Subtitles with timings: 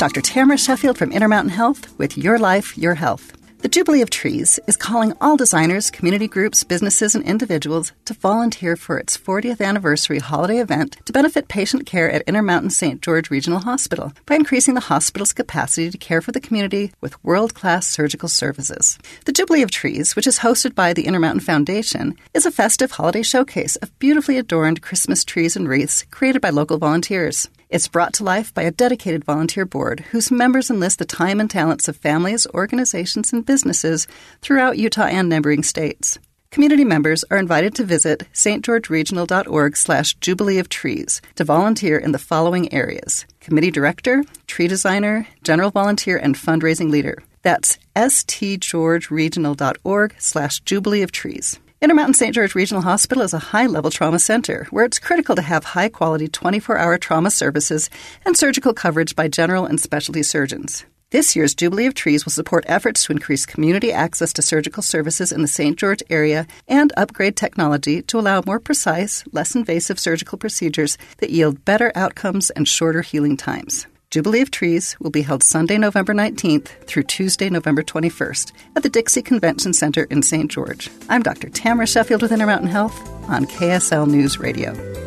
[0.00, 0.22] Dr.
[0.22, 3.36] Tamara Sheffield from Intermountain Health with Your Life, Your Health.
[3.58, 8.76] The Jubilee of Trees is calling all designers, community groups, businesses, and individuals to volunteer
[8.76, 13.02] for its 40th anniversary holiday event to benefit patient care at Intermountain St.
[13.02, 17.52] George Regional Hospital by increasing the hospital's capacity to care for the community with world
[17.52, 18.98] class surgical services.
[19.26, 23.22] The Jubilee of Trees, which is hosted by the Intermountain Foundation, is a festive holiday
[23.22, 27.50] showcase of beautifully adorned Christmas trees and wreaths created by local volunteers.
[27.70, 31.48] It's brought to life by a dedicated volunteer board whose members enlist the time and
[31.48, 34.08] talents of families, organizations, and businesses
[34.42, 36.18] throughout Utah and neighboring states.
[36.50, 42.18] Community members are invited to visit stgeorgeregional.org slash Jubilee of Trees to volunteer in the
[42.18, 43.24] following areas.
[43.38, 47.22] Committee Director, Tree Designer, General Volunteer, and Fundraising Leader.
[47.42, 51.60] That's stgeorgeregional.org slash Jubilee of Trees.
[51.82, 52.34] Intermountain St.
[52.34, 55.88] George Regional Hospital is a high level trauma center where it's critical to have high
[55.88, 57.88] quality 24 hour trauma services
[58.26, 60.84] and surgical coverage by general and specialty surgeons.
[61.08, 65.32] This year's Jubilee of Trees will support efforts to increase community access to surgical services
[65.32, 65.78] in the St.
[65.78, 71.64] George area and upgrade technology to allow more precise, less invasive surgical procedures that yield
[71.64, 73.86] better outcomes and shorter healing times.
[74.10, 78.88] Jubilee of Trees will be held Sunday, November 19th through Tuesday, November 21st at the
[78.88, 80.50] Dixie Convention Center in St.
[80.50, 80.90] George.
[81.08, 81.48] I'm Dr.
[81.48, 82.98] Tamara Sheffield with Intermountain Health
[83.28, 84.99] on KSL News Radio.